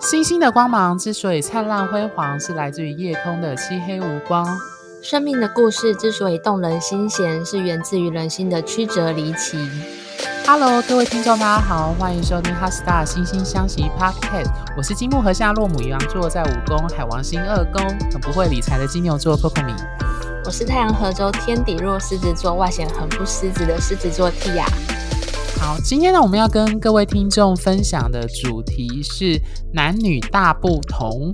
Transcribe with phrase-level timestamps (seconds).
[0.00, 4.46] 星星的光芒之所以灿烂辉煌，是来自于夜空的漆黑无光；
[5.02, 9.68] 生命的故事之所以动人心弦，是源自于人心的曲折离奇。
[10.46, 14.46] Hello，各位听众，大家好，欢迎收听《HeartStar 心星相惜 Podcast》。
[14.74, 19.74] 我是金木合相落母羊座，在五宫海王星二宫，很不会理财的金牛座 Coco 米。
[20.46, 24.64] 我是太阳合州天底落狮子座，外显很不狮子的狮子座 Tia。
[25.60, 29.38] 好，今天呢，我们要跟各位听众分享的主题是
[29.74, 31.30] 男女大不同。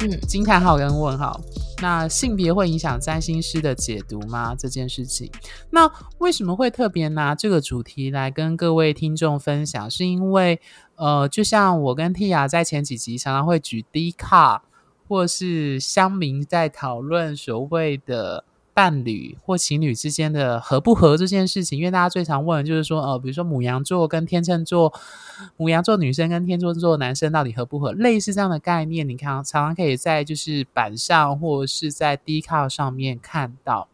[0.00, 1.38] 嗯，惊叹号跟问号。
[1.82, 4.54] 那性别会影响占星师的解读吗？
[4.54, 5.30] 这件事情，
[5.68, 9.90] 那为什么会特别拿这个主题来跟各位听众分享？
[9.90, 10.58] 是因为，
[10.96, 14.60] 呃，就像我跟 Tia 在前几集常常会举 Dcard，
[15.06, 18.46] 或是乡民在讨论所谓的。
[18.80, 24.90] 伴侣或情侣之间的合不合这件事情，因为大家最常问的就是说，呃，比如说母羊座跟天秤座，
[25.58, 27.92] 母羊座女生跟天秤座男生到底合不合？
[27.92, 33.88] 类似这样的概念，你看常常可以在就是板上或者是在 D 卡上面看到。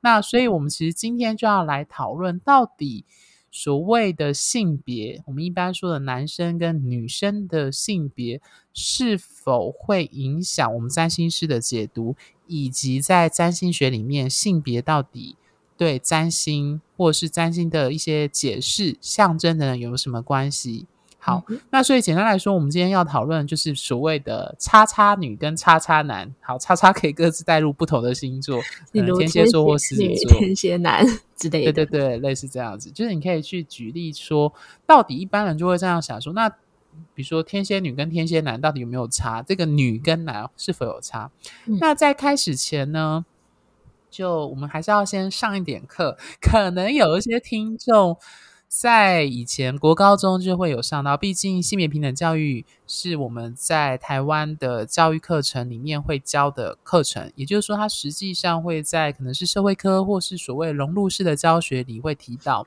[0.00, 3.04] 那所以我们其实今天就要来讨论到底。
[3.50, 8.40] 所谓的性别，我们一般说的男生跟女生的性别
[8.72, 12.14] 是否会影响我们占星师的解读，
[12.46, 15.36] 以及在占星学里面，性别到底
[15.76, 20.86] 对占星或是占星的一些解释、象征的有什么关系？
[21.22, 26.34] 好，那所以简单来说，我们今天要讨论就是所谓的叉叉女跟叉叉男。
[26.40, 28.58] 好，叉叉可以各自带入不同的星座，
[28.90, 31.04] 比如天蝎座或狮子座、 天蝎男
[31.36, 31.72] 之类的。
[31.72, 34.50] 对对对，类似这样子，就是你可以去举例说，
[34.86, 39.42] 到底一般人就会这样想说，那比如说天蝎女跟天蝎男到底有没有差？
[39.42, 41.30] 这个女跟男是否有差？
[41.66, 43.26] 嗯、那在开始前呢，
[44.10, 48.16] 就我们还是要先上一点课，可能有一些听众。
[48.70, 62.64] 在以前国高中就会有上到，毕竟性别平等教育是我们在台湾的教育课程里面会教的课程，也就是说，它实际上会在可能是社会科或是所谓融入式的教学里会提到。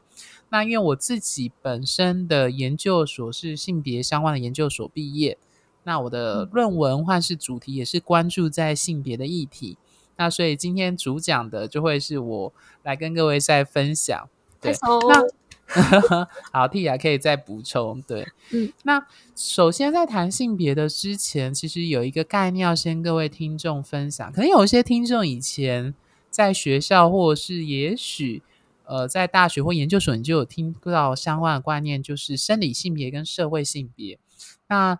[0.49, 5.37] 那因为我自己本身的研究所是性别相关的研究所毕业，
[5.85, 9.77] 那我的论文或是主题也是关注在性别的议题，
[10.17, 14.27] 那所以今天主讲的就会是我来跟各位再分享。
[14.59, 14.73] 对，
[15.07, 15.25] 那。
[16.51, 18.01] 好，Tia 可以再补充。
[18.03, 24.31] 对，嗯，那首先在谈性别的之前，其实有一个概念要先各位听众分享。
[24.31, 25.95] 可能有一些听众以前
[26.29, 28.43] 在学校，或者是也许
[28.85, 34.19] 呃在大学或研究所，你就有听到相关的观念，就是生理性别跟社会性别。
[34.67, 34.99] 那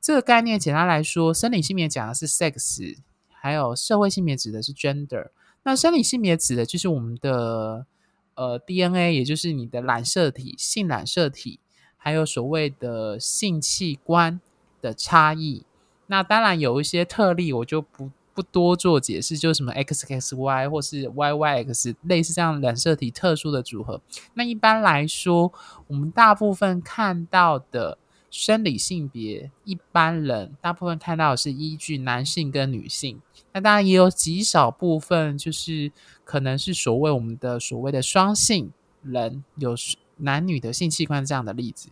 [0.00, 2.96] 这个概念简单来说，生理性别讲的是 sex，
[3.30, 5.30] 还有社会性别指的是 gender。
[5.64, 7.86] 那生理性别指的就是我们的。
[8.34, 11.60] 呃，DNA 也就是你的染色体、性染色体，
[11.96, 14.40] 还有所谓的性器官
[14.80, 15.64] 的差异。
[16.06, 24.00] 那当然有一些特例，我就不不多做解释，就是什么 XXY 或是 YYX 类似这样染色体特殊的组合。
[24.34, 25.52] 那一般来说，
[25.86, 27.98] 我们大部分看到的
[28.32, 33.20] 生理性别，一般人大部分看到的是依据男性跟女性。
[33.52, 35.92] 那当然也有极少部分，就是
[36.24, 38.72] 可能是所谓我们的所谓的双性
[39.02, 39.76] 人，有
[40.16, 41.90] 男女的性器官这样的例子。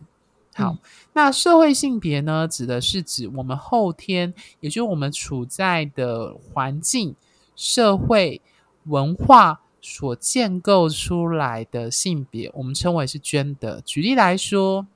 [0.55, 0.79] 好，嗯、
[1.13, 7.15] 那社会性别呢，指的是指我们后天，也就是我们处在的环境、
[7.55, 8.41] 社会
[8.85, 13.79] 文化所建构出来的性别，我们称为是 gender。
[13.81, 14.87] 举例来说，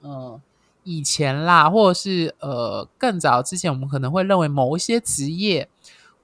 [0.00, 0.40] 嗯、呃。
[0.88, 5.68] 以前啦，或者是呃更早之前，我们可能会认为某一些职业，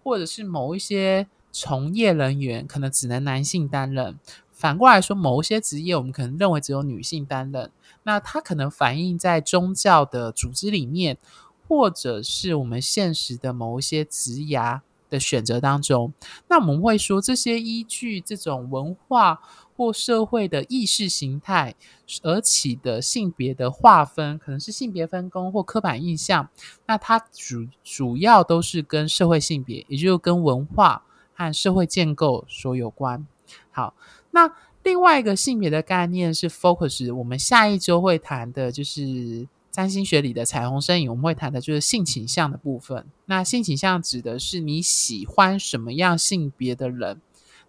[0.04, 4.16] 或者是某一些从业人员，可能只能男性担任。
[4.52, 7.72] 反过来说，某一些职业，我们可能认为只有女性担任。
[8.04, 11.18] 那它可能反映在宗教的组织里面，
[11.66, 14.80] 或者是我们现实的某一些职涯
[15.10, 16.12] 的选择当中。
[16.46, 19.40] 那我们会说，这些依据这种文化。
[19.82, 21.74] 或社会的意识形态
[22.22, 26.48] 而起的性别的划分，可能是性别分工或刻板印象。
[26.86, 33.26] 那它主主要都是跟社会性别，也就是跟文化和社会建构所有关。
[33.72, 33.96] 好，
[34.30, 43.04] 那另外一个性别的概念是 focus，我们下一周会谈的就是占星学里的彩虹身影，我们会谈的就是性倾向的部分。
[43.26, 47.20] 那性倾向指的是你喜欢什么样性别的人。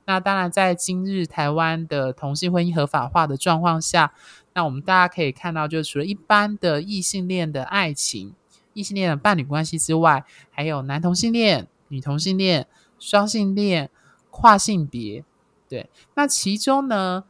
[0.05, 4.13] 那当然，在今日台湾的同性婚姻合法化的状况下，
[4.53, 8.33] 那我们大家可以看到，就是除了一般的异性恋的爱情、
[8.73, 12.67] 异性恋的伴侣关系之外，还有男同性恋、女同性恋、
[12.99, 13.89] 双性恋、
[14.29, 15.23] 跨性别。
[15.69, 17.23] 对，那其中呢，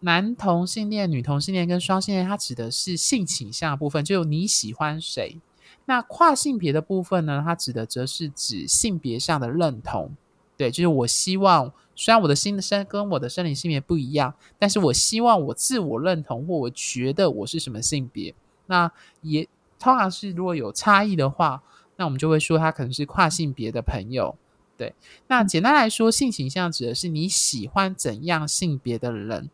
[0.00, 5.38] 男同性恋、女同性恋跟双性恋，它指的是性倾向的部分，就你喜欢谁。
[5.84, 10.16] 那跨性别的部分呢，它指的则是指性别上的认同。
[10.56, 18.34] 对，就是我希望，虽然我的心生跟我的生理性别不一样，但是我希望我自我认同或我觉得我是什么性别。
[18.66, 18.90] 那
[19.22, 19.48] 也
[19.78, 21.62] 通常是如果有差异的话，
[21.96, 24.36] 那我们就会说他可能是跨性别的朋友。
[24.76, 24.94] 对，
[25.28, 29.48] 那简单来说，性倾向指的是你喜欢怎样性别的人。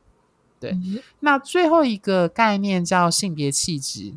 [0.59, 0.79] 对，
[1.21, 4.15] 那最后一个概念叫性别气质。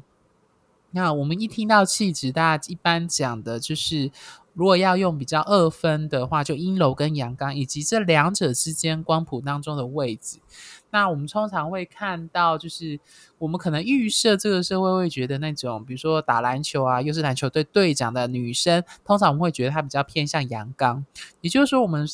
[0.91, 4.11] 那我们一听到气质，大家一般讲的就是。
[4.53, 10.37] 如果要用比较二分的话，就阴柔跟阳刚，以及这两者之间光谱当中的位置。
[10.91, 12.99] 那我们通常会看到，就是
[13.39, 21.03] 我们可能预设这个社会会觉得那种，比如说打篮球啊，又是篮球队队长的女生，通常我们会觉得她比较偏向阳刚。
[21.41, 22.07] 也就是说，我们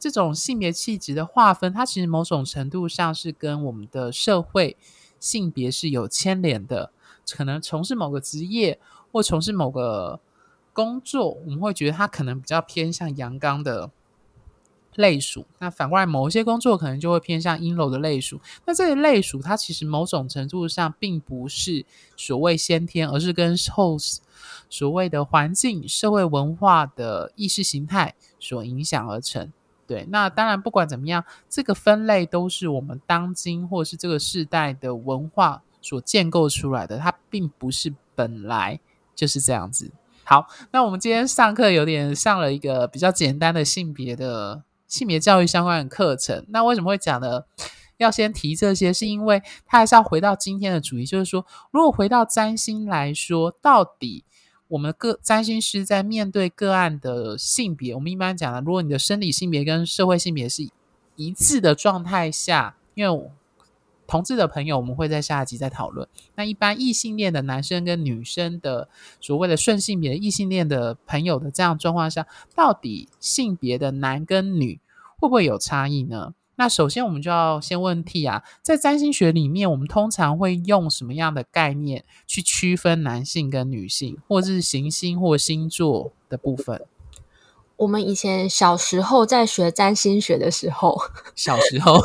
[0.00, 4.76] 这种性别气质的划分，它其实某种程度上是跟我们的社会
[5.20, 6.90] 性别是有牵连的。
[7.30, 8.80] 可能从事某个职业，
[9.12, 10.18] 或从事某个。
[10.74, 13.90] 工作我们会觉得他可能比较偏向阳刚的
[14.96, 18.40] 类属，那反过来某一些工作可能就会偏向阴柔的类属。
[18.64, 21.84] 那这些类属它其实某种程度上并不是
[22.16, 23.96] 所谓先天，而是跟后
[24.68, 29.52] 所谓的环境、社会文化的意识形态所影响而成。
[29.86, 38.78] 对，那当然不管怎么样，这个分类都是我们当今或是这个世代的文化所建构出来的，它并不是本来
[39.14, 39.90] 就是这样子。
[40.24, 46.44] 好，那我们今天上课有点上了一个比较简单的性别的性别教育相关的课程。
[46.48, 47.42] 那为什么会讲呢？
[47.98, 54.24] 要先提这些，是因为他还是要回到今天的主题，就是说，如果回到占星来说，到底
[54.68, 60.68] 我们个占星师在面对个案的性别，我们一般讲的，如果你的生理性别跟社会性别是
[61.16, 63.30] 一致的状态下，因为。
[64.06, 66.06] 同志的朋友，我们会在下一集再讨论。
[66.36, 68.88] 那一般异性恋的男生跟女生的
[69.20, 74.80] 所谓的顺性别异性恋的朋友的这样状况下，到底性别的男跟女
[75.18, 76.34] 会不会有差异呢？
[76.56, 86.80] 那首先我们就要先问 T 啊，在占星学里面，我们通常会用什么样的概念去区分男性跟女性，或者是行星或星座的部分？
[87.76, 90.96] 我们以前小时候在学占星学的时候，
[91.34, 92.00] 小时候。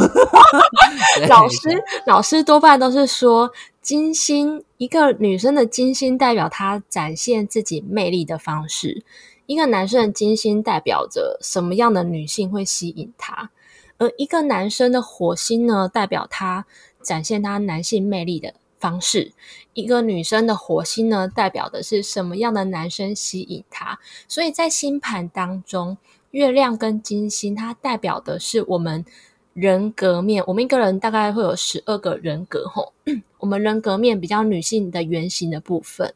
[1.28, 3.52] 老师老师多半都是说，
[3.82, 9.04] 金星一个女生的金星代表她展现自己魅力的方式，
[9.46, 13.52] 一个男生的金星代表着什么样的女性会吸引他，
[13.98, 16.66] 而一个男生的火星呢，代表他
[17.04, 19.34] 展现他男性魅力的方式，
[19.74, 24.00] 一个女生的火星呢，代表的是什么样的男生吸引她？
[24.28, 25.98] 所以在星盘当中，
[26.32, 29.06] 月亮跟金星，它代表的是我们
[29.54, 30.42] 人格面。
[30.48, 32.94] 我们一个人大概会有十二个人格，吼，
[33.40, 36.14] 我们人格面比较女性的原型的部分，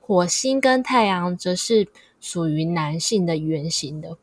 [0.00, 1.88] 火星跟太阳则是
[2.20, 4.16] 属于男性的原型的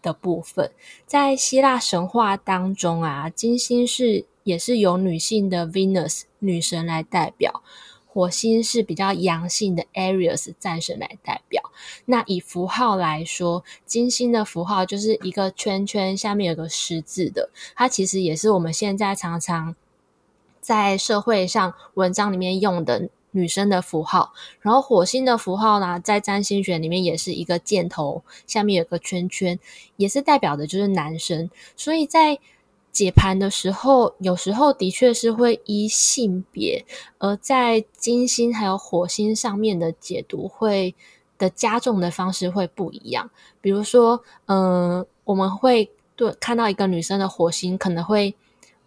[0.00, 0.70] 的部分。
[1.04, 4.26] 在希腊神话当中啊，金星是。
[4.44, 7.62] 也是由女性的 Venus 女神来代表，
[8.06, 11.60] 火星是比较阳性的 Aries 战神来代表。
[12.04, 19.74] 那以符号来说，金星的符号就是一个圈圈，下面有个十字的，它其实也是我们现在常常
[20.60, 24.32] 在社会上文章里面用的女生的符号。
[24.60, 29.58] 然后火星的符号呢，在占星学里面也是一个箭头，下面有个圈圈，
[29.96, 31.50] 也是代表的就是男生。
[31.76, 32.38] 所以在
[32.94, 36.86] 解盘的时候，有时候的确是会依性别，
[37.18, 40.94] 而在金星还有火星上面的解读会
[41.36, 43.28] 的加重的方式会不一样。
[43.60, 48.32] 比如说，嗯、我们会对看到一个女生的火星，可能会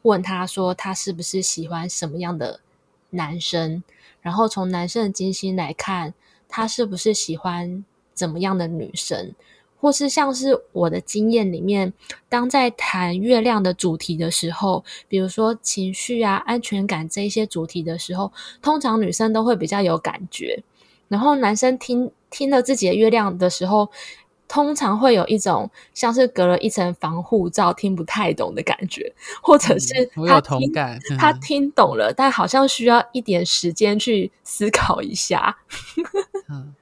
[0.03, 2.61] 问她说，她是不是喜欢什么样的
[3.09, 3.83] 男生？
[4.21, 6.13] 然后从男生的金星来看，
[6.47, 7.83] 她是不是喜欢
[8.13, 9.35] 怎么样的女生？
[9.79, 11.93] 或是像是我的经验里面，
[12.27, 18.31] 当在谈月亮的主题的时候，比如说情绪啊、安全感这一些主题的时候，
[18.62, 20.63] 通常女生都会比较有感觉，
[21.07, 23.89] 然后男生听听了自己的月亮的时候，
[24.48, 30.10] 通常会有一种像是隔了一层防护罩，听不太懂的感觉，或者是
[31.17, 35.57] 他听、懂了，但好像需要一点时间去思考一下。
[36.50, 36.74] 嗯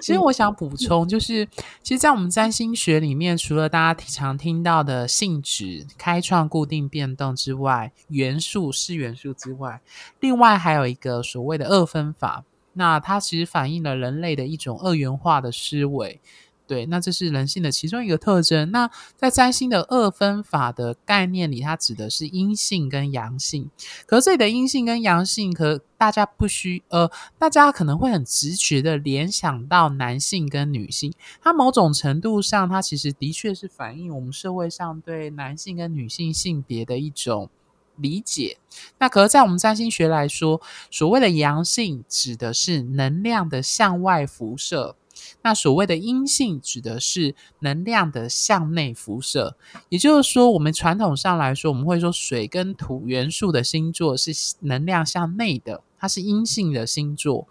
[0.00, 1.46] 其实我想补充，就是
[1.82, 9.80] 其实，在我们占星学里面，除了大家常听到的性质、开创、固定、变动之外，元素是元素之外，
[10.20, 12.44] 另外还有一个所谓的二分法。
[12.72, 16.20] 那它其实反映了人类的一种二元化的思维。
[16.70, 18.70] 对，那这是人性的其中一个特征。
[18.70, 23.68] 那在占星的二分法的概念里，它指的是阴性跟阳性。
[24.06, 31.12] 可是这里的阴性跟阳性，可大家不需呃，大家可能会很直觉的联想到男性跟女性。
[31.42, 37.50] 它某种程度上，它其实的确是反映我们社会上对男性跟女性性别的一种
[37.96, 38.58] 理解。
[39.00, 44.94] 那可是，在我们占星学来说，所谓的阳性指的是能量的向外辐射。
[45.42, 49.56] 那所谓的阴性指的是能量的向内辐射，
[49.88, 57.46] 也就是说，我们传统上来说，我们会说水跟土元素的星座是能量向内的，它是阴性的星座；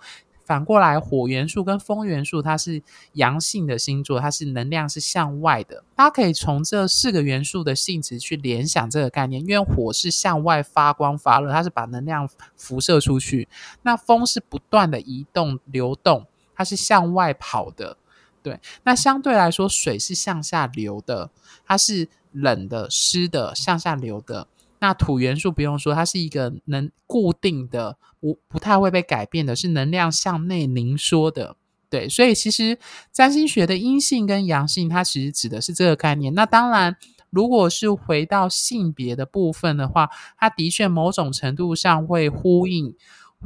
[0.46, 2.82] 反过来，火元素跟风元素它是
[3.14, 5.84] 阳性的星座，它是能量是向外的。
[5.96, 13.48] 大家可以从这四个元素的性质去联想这个概念，因为火是向外发光发热，它是把能量辐射出去；
[13.82, 16.26] 那风是不断的移动流动。
[16.60, 17.96] 它是向外跑的，
[18.44, 18.60] 对。
[18.84, 21.30] 那相对来说，水是向下流的，
[21.66, 24.46] 它是冷的、湿的、向下流的。
[24.80, 31.56] 那土元素不用说，它是一个能固定的，不不太会被改变的，是能量向内凝缩的，
[31.90, 32.10] 对。
[32.10, 32.78] 所以其实
[33.10, 36.34] 占星学的阴性跟阳性，它其实指的是这个概念。
[36.34, 36.98] 那当然，
[37.30, 42.94] 如果是回到性别的部分的话，它的确某种程度上会呼应，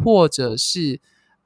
[0.04, 1.00] 或者是。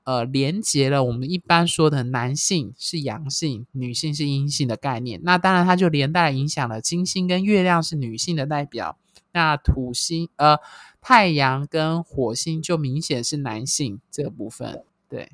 [0.08, 5.20] 呃，连接了我们一般说的男性是阳性，女性是阴性的概念。
[5.22, 8.98] 那当然，它就连带影响了金星跟月亮是女性的代表，
[9.34, 10.60] 那土星、呃
[11.02, 14.82] 太阳跟火星就明显是男性这个部分。
[15.10, 15.30] 对。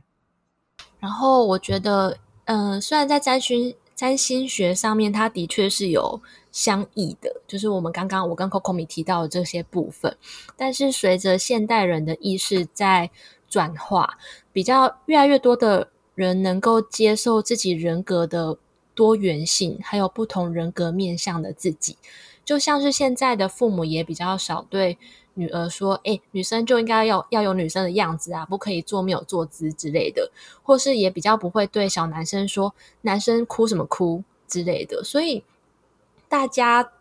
[0.99, 6.19] 然后我觉得，嗯、呃，虽然在占星占星学上面，它的确是有
[6.51, 10.17] 相异的，就是我们刚刚我跟 Coco 米提到的这些部分，
[10.57, 13.11] 但是随着现代人的意识在
[13.53, 14.17] 转化，
[14.51, 18.57] 比较越来越多的人能够接受自己人格的
[18.95, 21.95] 多元性，还有不同人格面向的自己。
[22.43, 24.97] 就像是现在的父母也比较少对
[25.35, 30.31] 女儿说：“诶，女生就应该要要有女生的样子啊，不可以做没有坐姿之类的。”
[30.63, 35.43] 或是也比较不会对小男生说：“男生哭什么哭之类的。”所以
[36.27, 36.91] 大家。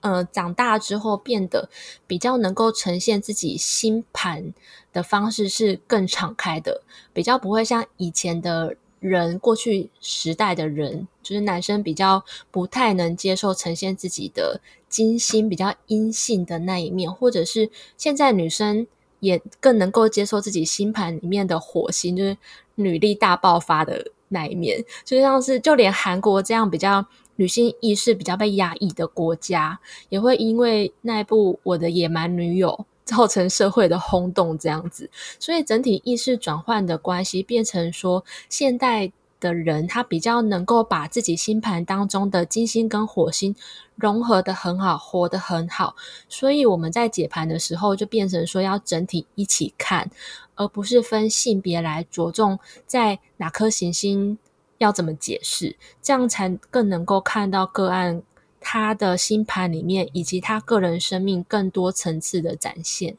[0.00, 1.68] 呃，长大之后变得
[2.06, 4.54] 比较能够呈现自己星盘
[4.92, 18.86] 的方式是更敞开的，比较不会像以前的人，过去时代的人，就是男生比较不太能接受呈现自己的金星比较阴性的那一面，或者是现在女生
[19.18, 22.38] 也更能够接受自己星盘里面的火星，就是
[22.76, 27.04] 女力大爆发的那一面，就像是就连韩国这样比较。
[27.38, 29.78] 女性意识比较被压抑的国家，
[30.08, 32.68] 也会因为那一部《我的野蛮女友》
[33.04, 35.08] 造成社会的轰动，这样子。
[35.38, 43.54] 所以整体意识转换的关系，变成说，现代的人他比较能够把自己星盘当中的金星跟火星
[43.94, 45.94] 融合得很好，活得很好。
[46.28, 50.10] 所以我们在解盘的时候，就变成说要整体一起看，
[50.56, 54.38] 而不是分性别来着重在哪颗行星。
[54.78, 58.22] 要怎么解释，这样才更能够看到个案
[58.60, 63.16] 他的星盘里面，以及他个人生命更多层次的展现。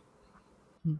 [0.83, 0.99] 嗯，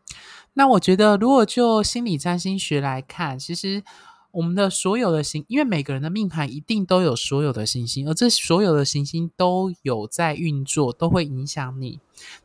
[0.53, 3.83] 那我觉得，如果就心理占星学来看，其实
[4.31, 11.99] 我们的所有的行，因为每个人的命盘一定都有所有的行星，而这所有的行星都有在运作，都会影响你。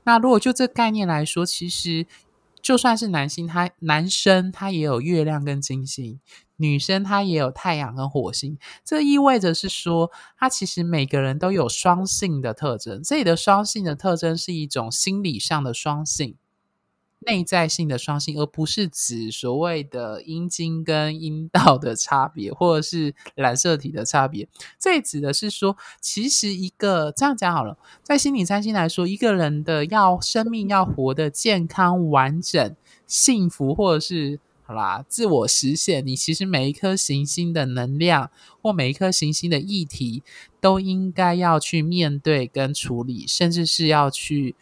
[0.05, 2.07] 那如果就这概念来说，其实
[2.65, 6.19] 就算是男性，他男生他也有月亮跟金星。
[6.57, 13.03] 女生她也有太阳跟火星，这意味着是说，他其实每个人都有双性的特征。
[13.03, 16.37] 这里的双性的特征是一种心理上的双性，
[17.27, 24.49] 内在性的双性，而不是指所谓的阴茎跟阴道的差别，或者是染色体的差别。
[24.79, 32.77] 这指的是说，其实一个这样讲好了，在心理占星来说，一个人的要生命要活得健康、完整、
[33.07, 34.41] 幸福，或者是。
[34.67, 38.31] 好啦，自我实现，你其实每一颗行星的能量
[38.63, 40.23] 或每一颗行星的议题，
[40.59, 44.55] 都应该要去面对跟处理，甚至是要去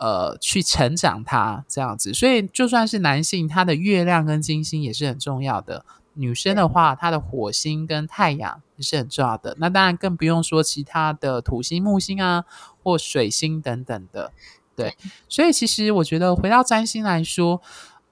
[0.00, 2.12] 呃去成长它这样子。
[2.12, 9.54] 所以，就算是男性，他的月亮跟金星也是很重要的；女生的话，他的火星跟太阳也是很重要的。
[9.60, 12.44] 那当然更不用说其他的土星、木星啊，
[12.82, 14.32] 或水星等等的。
[14.74, 14.96] 对，
[15.28, 17.60] 所以其实我觉得回到占星来说。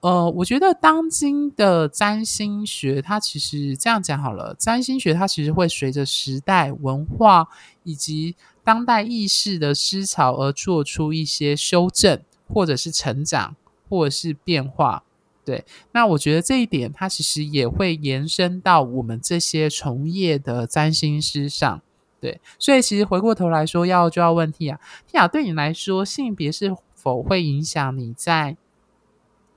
[0.01, 7.49] 呃，我觉得当今的占星学，它其实这样讲好了，占星学它其实会随着时代文化
[7.83, 8.37] 以及
[8.69, 13.55] 当代意识的思潮而做出一些修正，或者是成长，
[13.89, 15.03] 或者是变化。
[15.43, 21.81] 对，那我觉得这一点，它其实也会延伸到我们这些从业的占星师上。
[22.21, 28.55] 对，所以其实回过头来说，要就要问 Tia，Tia 对你来说，性别是否会影响你在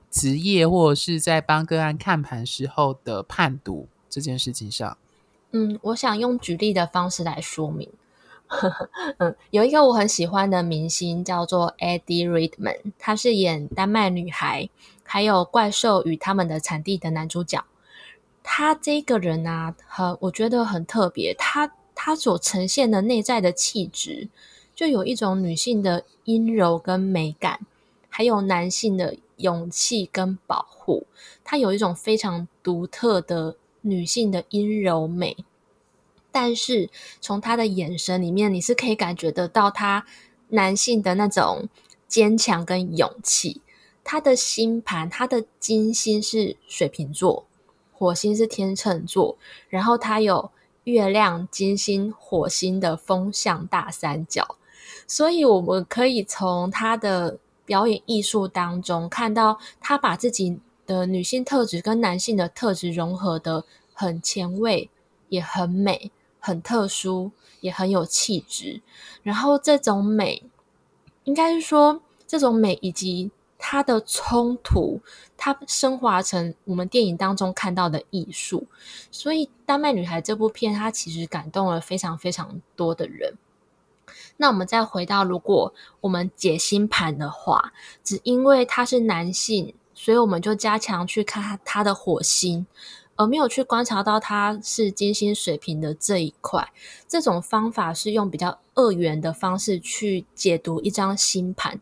[0.09, 4.97] 职业或者是在帮个案看盘时候的判读这件事情上？
[5.51, 7.87] 嗯，我想用举例的方式来说明。
[9.17, 14.63] 嗯，有一个我很喜欢的明星叫做 Eddie Redmayne，他是演《丹麦女孩》
[15.03, 17.63] 还有《怪兽与他们的产地》的男主角。
[18.43, 21.33] 他这个人啊，很我觉得很特别。
[21.33, 24.29] 他他所呈现的内在的气质，
[24.75, 27.61] 就有一种女性的阴柔跟美感，
[28.09, 31.07] 还有男性的勇气跟保护。
[31.43, 35.37] 他有一种非常独特的女性的阴柔美。
[36.33, 36.89] 但是
[37.21, 40.03] 从他的眼神里面，你是可以感觉得到他
[40.49, 41.69] 男性的那种
[42.07, 43.61] 坚强跟勇气。
[44.03, 47.45] 他的星盘，他的金星是水瓶座，
[47.93, 49.37] 火星是天秤座，
[49.69, 50.51] 然后他有
[50.83, 54.57] 月亮、金星、火星的风向大三角。
[55.07, 63.63] 所以我们可以从他的表演艺术当中看到，他把自己的女性特质跟男性的特质融合的
[63.93, 64.89] 很前卫，
[65.29, 66.11] 也很美。
[66.45, 67.31] 很特殊，
[67.61, 68.81] 也很有气质。
[69.21, 70.43] 然后这种美，
[71.23, 74.99] 应该是说这种美以及它的冲突，
[75.37, 78.67] 它升华成我们电影当中看到的艺术。
[79.09, 83.37] 所以《丹麦女孩》这部片，它其实感动了非常非常多的人。
[84.35, 87.71] 那我们再回到，如果我们解星盘的话，
[88.03, 92.67] 只因为他是男性，所以我们就加强去看他的火星。
[93.15, 96.71] 而没有去观察到他是金星水平的这一块，
[97.07, 101.79] 这种方法是用比较二元的方式去解读一张星盘，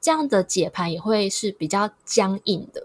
[0.00, 2.84] 这样的解盘也会是比较僵硬的。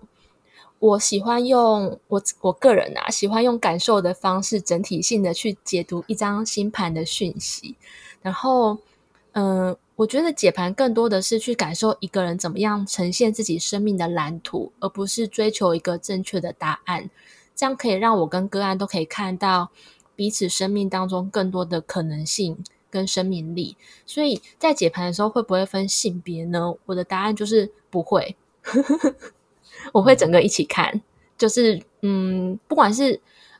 [0.79, 7.75] 我喜欢用我我个人啊，喜欢用感受的方式，整体性的去解读一张星盘的讯息。
[8.21, 8.77] 然后，
[9.31, 17.09] 嗯、我觉得解盘更多的是去感受一个人怎么样呈现自己生命的蓝图，而不是追求一个正确的答案。
[17.57, 19.71] 这样可以让我跟个案都可以看到
[20.15, 23.75] 彼此生命当中更多的可能性跟生命力。
[24.05, 26.75] 所以在解盘的时候，会不会分性别呢？
[26.85, 28.35] 我的答案就是不会，
[29.91, 31.01] 我会整个一起看。
[31.35, 33.19] 就是嗯，不管是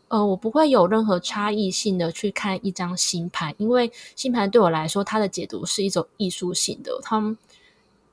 [0.10, 7.00] 呃，我不会有任何差异性的去看一张星盘，因为星盘对我来说，它的解读是一种艺术性的。
[7.02, 7.36] 它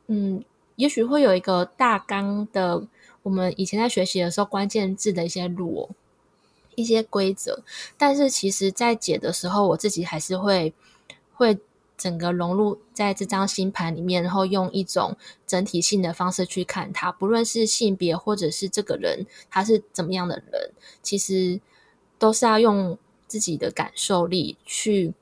[0.07, 0.43] 嗯，
[0.77, 2.87] 也许会有一个大纲的。
[3.25, 5.89] 我们以前在学习的时候，关键字的一些路、
[6.75, 7.63] 一些规则，
[7.97, 10.75] 但是其实，在解的时候，我自己还是会
[11.33, 11.59] 会
[11.97, 21.59] 整个融入在这张星盘里面，然后用一种整体性的方式去看它，不论是性别或者是这个人他是怎么样的人，其实
[22.19, 25.15] 都是要用自己的感受力去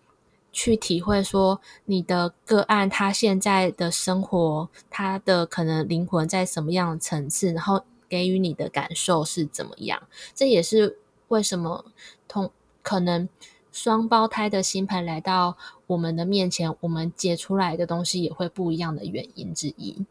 [0.50, 7.84] 去体会，说你的个案他现在的生活，他的可能灵魂在什么样的层次，然后。
[8.12, 10.02] 给予你的感受是怎么样？
[10.34, 10.98] 这也是
[11.28, 11.86] 为什么
[12.28, 12.50] 同
[12.82, 13.26] 可能
[13.70, 20.04] 双胞胎的星盘来到我们的面前，我们解出来的东西也会不一样的原因之一。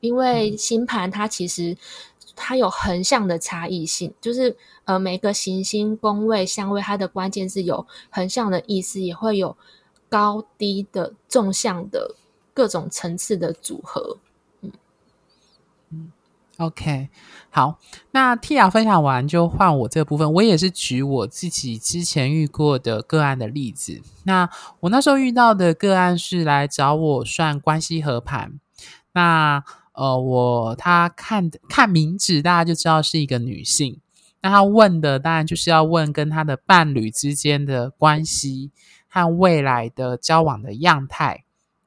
[0.00, 1.76] 因为星盘它其实
[2.34, 9.54] 它有横向的差异性，就是呃每个行星宫位相位，它的关键是有横向的意思，也会有
[10.08, 12.14] 高低的纵向的
[12.54, 14.16] 各种层次的组合。
[16.58, 17.08] OK，
[17.50, 17.80] 好，
[18.12, 20.32] 那 Tia 分享完就换我这部分。
[20.34, 24.00] 我也是举我自己之前遇过的个案的例子。
[24.22, 28.60] 那我那时候遇到的个案是来找我算关系合盘。
[29.14, 29.64] 那
[29.94, 34.00] 呃，我他看看名字，大家就知道是一个女性。
[34.40, 38.70] 那他问的当然就是要问跟他的伴侣之间的关系
[39.08, 41.42] 和未来的交往的样态。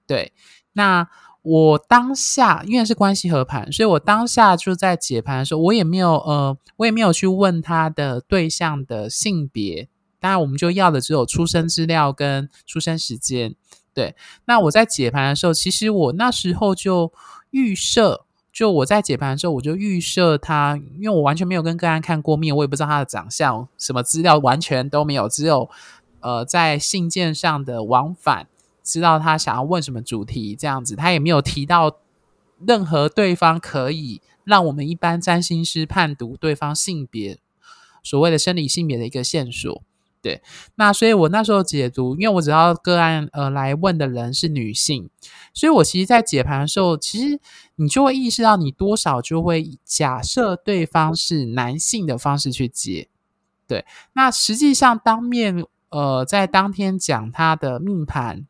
[0.06, 0.34] 对，
[0.74, 1.08] 那。
[1.42, 9.88] 我当下因为是关系合盘，所以我当下就在解盘的时候，我也没有呃，我也没有去问他的对象的性别。
[10.20, 13.56] 当然，我们就要的只有出生资料跟出生时间。
[13.94, 17.14] 对，那我在解盘的时候，其实我那时候就
[17.52, 25.70] 预设，就我在解盘的时候，我就预设他，因为我完全没有跟个案看过面，我也不知道他的长相，什么资料完全都没有，只有
[26.20, 28.48] 呃在信件上的往返。
[28.88, 31.98] 知道他想要问什么主题，这样子，他也没有提到
[32.66, 37.38] 任何对方可以让我们一般占星师判读对方性别，
[38.02, 39.84] 所谓的生理性别的一个线索。
[40.20, 40.42] 对，
[40.76, 45.10] 那所以我那时候解读，因为我知道个案呃来问的人是女性，
[45.54, 47.40] 所以我其实，在解盘的时候，其实
[47.76, 53.10] 你就会意识到，你多少就会假设对方是男性的方式去解。
[53.68, 58.48] 对，那实际上当面呃在当天讲他的命盘，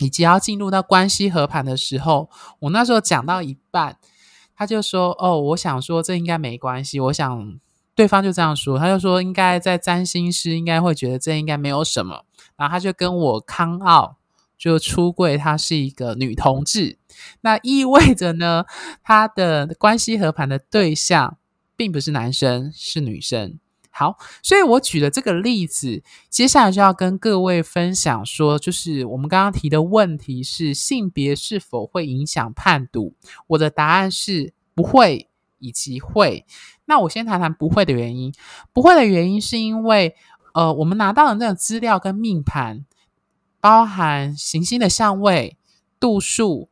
[0.00, 3.96] 以及要进入到关系和盘的时候，我那时候讲到一半，
[4.56, 7.60] 他就说：“哦，我想说这应该没关系，我想。”
[7.92, 12.24] 对方就这样说，他就说应该在占星师应该会觉得这应该没有什么，
[12.56, 14.16] 然后他就跟我康奥
[14.56, 16.98] 就出柜，她是一个女同志，
[17.42, 18.64] 那意味着呢，
[19.02, 21.36] 他的关系和盘的对象
[21.76, 23.58] 并不是男生，是女生。
[23.90, 33.14] 好，所以我举的这个例子，接下来就要跟各位分享说，就是我们刚刚提的问题是性别是否会影响判读？
[33.48, 35.26] 我的答案是不会。
[35.62, 36.46] 以及会，
[36.86, 38.32] 那我先谈谈不会的原因。
[38.72, 40.16] 不会的原因是因为，
[40.54, 42.86] 呃，我们拿到的那个资料跟命盘，
[43.60, 45.58] 包含行星的相位、
[46.00, 46.70] 度数，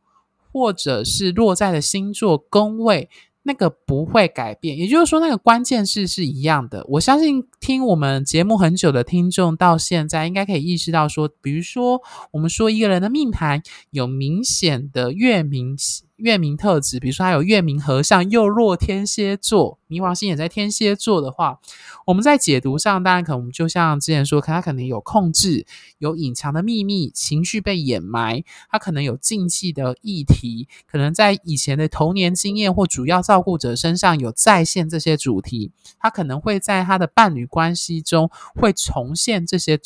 [0.51, 3.11] 或者是落在的星座宫位。
[3.43, 6.85] 那个不会改变，也就是说，那个关键是是一样的。
[6.87, 15.75] 我相信听我们节目很久的听众，到现在应该可以意识到说，比如说，我们说一个人的命盘有明显的月明。
[16.19, 21.61] 月明特质，比如说他有月明合相，又落天蝎座，冥王星也在天蝎座的话，
[22.05, 25.65] 我们在解读上，当然可能我们就像之前说，他可能有控制，
[25.97, 39.77] 有隐藏的秘密，情绪被掩埋，他可能有禁忌的议题，可能在以前的童年经验或主要照顾者身上有再现这些主题，他可能会在他的伴侣关系中会重现这些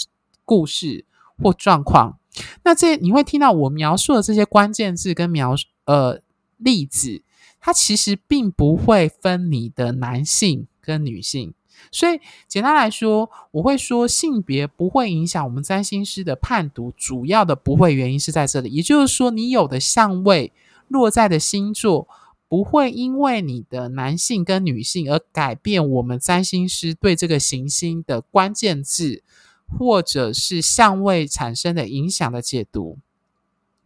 [0.45, 1.05] 故事
[1.41, 2.19] 或状况。
[2.63, 5.67] 那这你会听到我描述的这些关键字跟描述。
[5.85, 6.21] 呃，
[6.59, 7.23] 例子，
[7.59, 11.53] 它其实并不会分你的男性跟女性，
[11.91, 20.53] 所以简单来说，我会说性别不会影响我们占星师的判读，主要的不会原因是在这里，也就是说，你有的相位
[20.87, 22.07] 落在的星座，
[22.53, 29.23] 不会因为你的男性跟女性而改变我们占星师对这个行星的关键字
[29.67, 32.99] 或者是相位产生的影响的解读。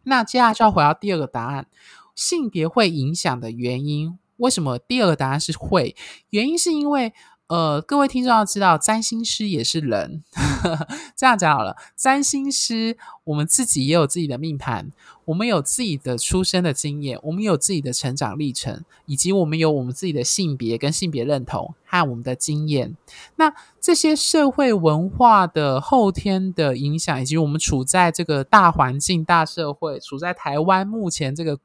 [0.02, 1.66] 那接下来就要回到第二个答案，
[2.14, 5.96] 性别会影响的原因，为什么第二个答案是会？
[6.28, 7.14] 原因是因为。
[7.46, 10.22] 呃，各位听众要知道，占星师也是人。
[11.16, 14.90] 这样讲好了，占星师我们自己也有自己的命盘，
[15.28, 22.96] 我们有自己的出生的经验，我们有自己的成长历程，以及我们有我们自己的性别跟性别认同和我们的经验。
[23.36, 31.58] 那这些社会文化的后天的影响，以及我们处在这个大环境、大社会，处在台湾目前这个。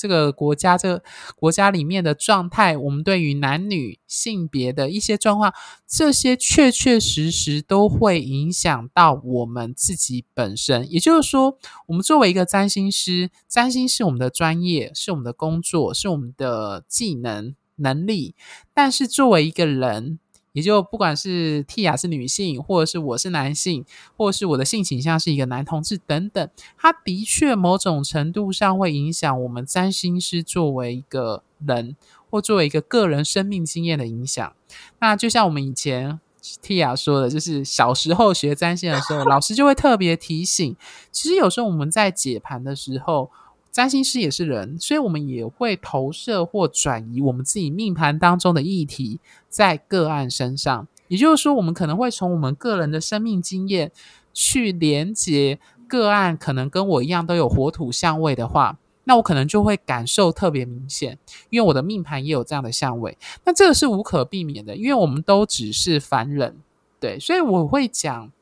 [0.00, 1.02] 这个国家，这个
[1.36, 5.52] 国家里面的状态，我们对于男女性别的一些状况，
[5.86, 10.90] 这些确确实实都会影响到我们自己本身。
[10.90, 11.58] 也就是说，
[11.88, 18.34] 我们作为一个占星师，占星是我们的专业，是我们的工作，是我们的技能能力。
[18.72, 20.18] 但是作为一个人，
[20.52, 23.84] 也就不管是蒂亚是女性，或者是我是男性，
[24.16, 31.96] 或者是我的性倾向是一个男同志等等，它的确某种程度上会影响我们占星师作为一个人，
[32.28, 34.52] 或作为一个个人生命经验的影响。
[34.98, 36.18] 那就像我们以前
[36.60, 40.76] 蒂亚说的，就是小时候学占星的时候，老师就会特别提醒，
[41.12, 43.30] 其实有时候我们在解盘的时候。
[43.70, 50.88] 占星师也是人，所以我们也会投射或转移我们自己命盘当中的议题在个案身上。
[51.06, 53.92] 也就是说，我们可能会从我们个人的生命经验
[54.32, 61.18] 去连接个案，可能跟我一样都有火土相位的话，那我可能就会感受特别明显，
[61.50, 63.16] 因为我的命盘也有这样的相位。
[63.44, 66.56] 那这个是无可避免的，因为我们都只是凡人，
[66.98, 68.32] 对，所以我会讲。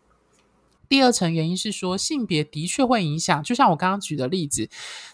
[0.88, 4.68] 第二层原因是说，性别的确会影响，就像我刚刚举的例子，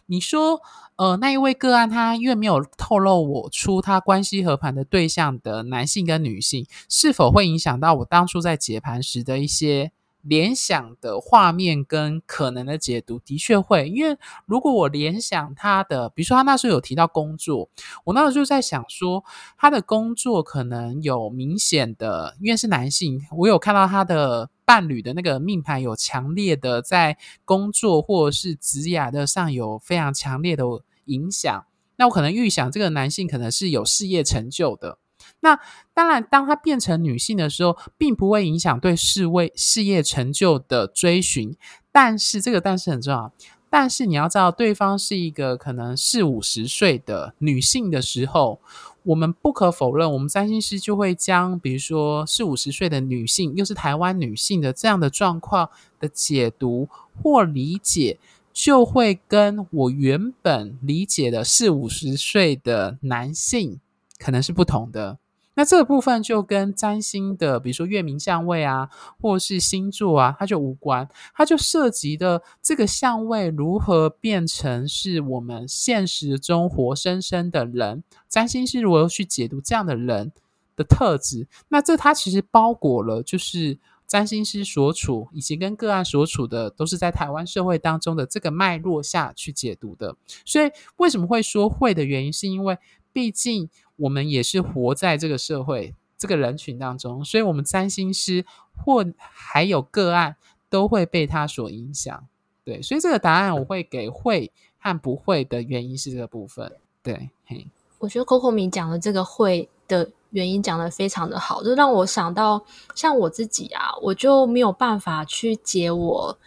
[0.07, 0.61] 你说，
[0.97, 9.91] 呃，那一位个案他因为没有透露我出他关系合盘的对象的男性跟女性，是否会影响到我当初在解盘时的一些
[10.23, 13.19] 联想的画面跟可能的解读？
[13.19, 17.69] 的确会，因为如果我联想他的，比如说他那时候有提到工作，
[18.05, 19.25] 我那时候就在想说，
[19.59, 24.51] 他的工作可能有明显的，因为是男性，我有看到他的。
[24.65, 30.65] 伴侣的那个命盘有强烈的在工作或是职业的上有非常强烈的
[31.07, 34.99] 影响，那我可能预想这个男性可能是有事业成就的。
[35.41, 35.59] 那
[35.93, 41.57] 当然，当他变成女性的时候，并不会影响对事业事业成就的追寻。
[41.93, 43.33] 但是这个但是很重要，
[43.71, 48.61] 但是你要知道，对方是一个可能四五十岁的女性的时候。
[49.05, 55.69] 我们不可否认，我们占星师就会将，比如说四五十岁的女性，又是台湾女性的这样的状况
[56.01, 56.89] 的解读
[57.23, 58.19] 或理解，
[58.53, 63.79] 就会跟我原本理解的四五十岁的男性
[64.19, 65.19] 可能是不同的。
[65.57, 68.89] 那这个部分就跟占星的，比如说月冥相位啊，
[69.21, 80.33] 或是星座啊，它就无关，它就涉及的这个相位如何变成是我们现实中活生生的人，占星师如何去解读这样的人
[80.75, 90.17] 的特质，那这它其实包裹了，就是占星师所处以及跟个案所处的，都是在台湾社会当中的这个脉络下去解读的。
[90.45, 92.77] 所以为什么会说会的原因，是因为
[93.13, 93.71] 毕竟。
[93.97, 98.45] 我们也是活在这个社会、这个人群当中，所以，我们占星师
[98.77, 100.37] 或还有个案
[100.69, 102.27] 都会被他所影响。
[102.65, 106.73] 对，所以这个答案我会给会和不会的原因是这个部分。
[107.03, 107.67] 对，嘿，
[107.99, 116.39] 我觉得 Coco 米讲的这个会的原因讲得非常的好，就让我想到，像我自己啊，我就没有办法去解我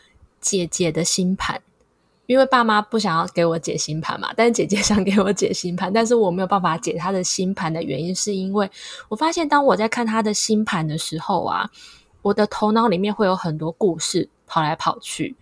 [0.42, 1.62] 姐姐的星盘。
[2.28, 8.70] 因为爸妈不想要给我解星盘嘛，但是姐姐 想给我解星盘，但是我没有办法解她的星盘的原因，是因为
[9.10, 11.68] 我发现当我在看她的星盘的时候啊，
[12.22, 15.36] 我的头脑里面会有很多故事跑来跑去，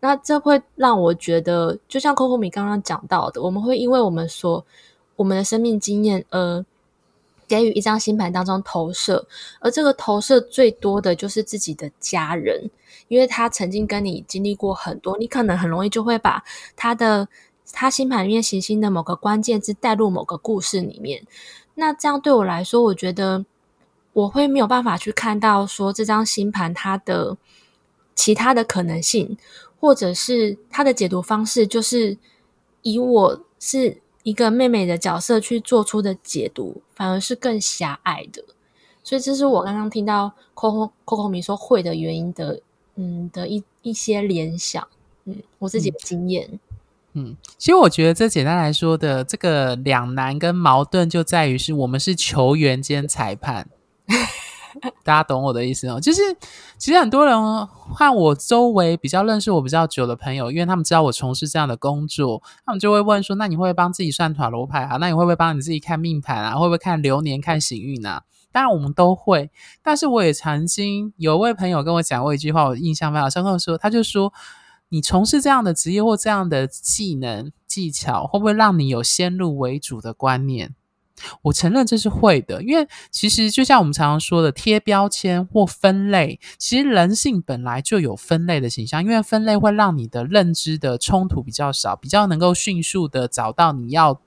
[0.00, 4.64] 那这会让我觉得，就像 Coco 米刚刚讲到的，我们会因为我们所
[5.16, 6.64] 我们的生命经验而
[7.52, 9.26] 给予一张星盘当中投射，
[9.60, 12.70] 而这个投射最多的就是自己的家人。
[13.08, 16.42] 因为他曾经跟你经历过很多，你可能很容易就会把
[16.74, 17.28] 他的
[17.70, 21.22] 他星盘里面行星的某个关键字带入某个故事里面。
[21.74, 23.44] 那这样对我来说，我觉得
[24.14, 27.36] 我会没有办法去看到说这张星盘它的
[28.14, 29.36] 其他的可能性，
[29.78, 32.16] 或者是它的解读方式，就是
[32.80, 38.44] 以我是一个妹妹的角色去做出的解读，反而是更狭隘的。
[39.02, 42.60] 所以这是我刚刚听到 Coco Coco 米说会的原因的。
[42.94, 44.86] 嗯的一一些联想，
[45.24, 46.60] 嗯，我自己的经验，
[47.14, 53.66] 嗯，其实我觉得这简单来说的这个两难跟矛盾就在于是我们是球员兼裁判，
[55.04, 56.00] 大家懂我的意思哦。
[56.00, 56.20] 就是
[56.78, 64.96] 其实很多人和我周围比较认识我比较久的朋友，因为他们知道我从事这样的工作，他们就会问说：“那你会不会帮自己算塔罗牌啊？
[64.98, 66.56] 那你会不会帮你自己看命盘啊？
[66.56, 69.50] 会不会看流年、看行运啊？”当然我们都会，
[69.82, 74.30] 但是我也曾经有位朋友跟我讲过一句话，我印象非常深刻，说他就说，
[74.90, 80.74] 你从事这样的职业或这样的技能技巧，会不会让你有先入为主的观念？
[81.42, 94.20] 我承认这是会的，因为其实就像我们常常说的，贴标签或分类，其实人性本来就有分类的形象，因为分类会让你的认知的冲突比较少，比较能够迅速的找到你要。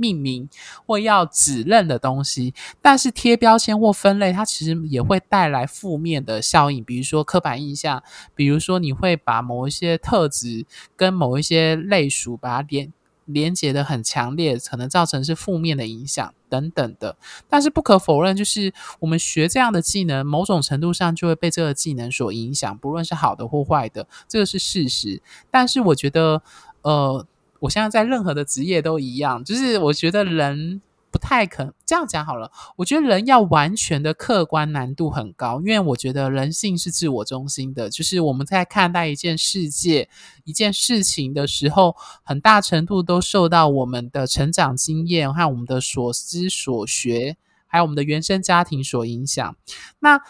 [0.00, 0.48] 命名
[0.86, 8.00] 或要指认的东西，但是贴标签或分类，它其实也会带来负面的效应，比如说刻板印象，
[8.36, 10.64] 比如说你会把某一些特质
[10.96, 12.92] 跟某一些类属把它连
[13.28, 17.16] 连接的很强烈，可能造成是负面的影响等等的。
[17.48, 25.22] 但是不可否认，就是我们学这样的技能，某种程度上就会被这个技能所影响，不论是好的或坏的，这个是事实。
[25.50, 26.42] 但是我觉得，
[26.82, 27.26] 呃。
[27.60, 32.50] 我现在在任何的职业都一样，就是我觉得人不太可能这样讲好了。
[32.76, 40.08] 我觉得人要完全的客观难度很高，因为我觉得人性是自我中心的，就是我们在看待一件世界、
[40.44, 49.56] 一件事情的时候，很大程度都受到我们的成长经验和我们的所思所学，还有我们的原生家庭所影响。
[50.00, 50.20] 那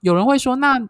[0.00, 0.88] 有人会说，那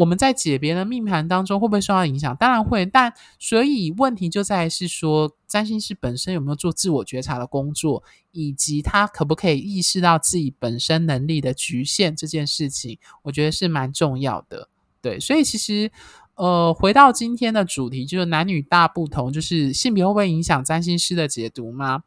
[0.00, 2.34] 我们在解别人命盘当中会不会受到影响？
[2.36, 14.68] 当然会，但所以问题就在于是说，占星师本身有没有做自我觉察的工作，以及他可不可以意识到自己本身能力的局限这件事情，我觉得是蛮重要的。
[15.02, 15.92] 对，所以其实
[16.34, 22.04] 呃，回到今天的主题，就是男女大不同，就是性别会不会影响占星师的解读吗？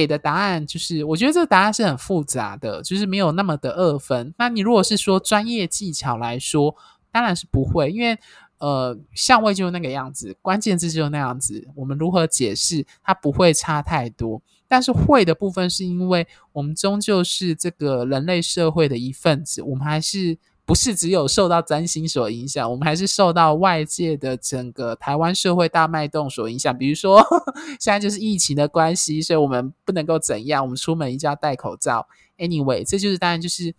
[0.00, 4.32] 给的答案就是，我觉得这个答案是很复杂的，就是没有那么的二分。
[4.38, 6.74] 那你如果是说专业技巧来说，
[7.12, 8.18] 当然是不会，因为
[8.56, 14.40] 呃，相位就是那个样子，关键字就是那样子，我们如何解释它不会差太多。
[14.66, 20.38] 但是会的部分是因为我们终究是这个人类社会的一份子，我们还是。
[20.70, 26.78] 不是只有受到占星所影响，我们还是受到外界的整个台湾社会大脉动所影响。
[26.78, 27.20] 比如说，
[27.80, 32.06] 现在就是疫情的关系，所以我们不能够怎样，我们出门一定要戴口罩。
[32.38, 33.74] Anyway，这就是当然就是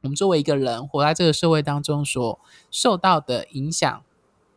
[0.00, 2.40] 我们作为一个人活在这个社会当中所
[2.70, 4.02] 受到的影响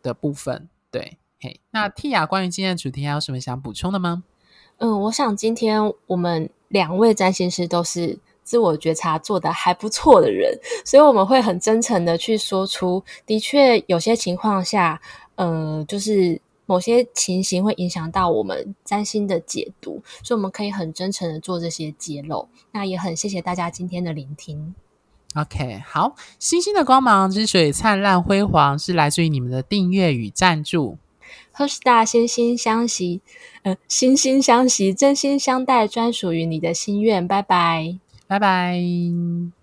[0.01, 0.69] 的部分。
[0.89, 4.23] 对，嘿，那蒂雅关于今天的主题还有什么想补充的吗？
[4.77, 15.01] 嗯，我想今天我们两位占星师都是自我觉察做得还不错的人，所以我们会很真诚的去说出，的确有些情况下，
[15.35, 22.47] 呃，就是某些情形会影响到我们占星的解读，所以我们可以很真诚的做这些揭露。
[22.71, 24.73] 那也很谢谢大家今天的聆听。
[25.35, 30.97] OK，好，星星的光芒之所以灿烂辉煌，是来自于你们的订阅与赞助。
[31.53, 33.21] 赫史大惺惺相惜，
[33.63, 37.25] 呃，惺惺相惜，真心相待，专属于你的心愿。
[37.25, 37.97] 拜拜，
[38.31, 39.60] 拜拜。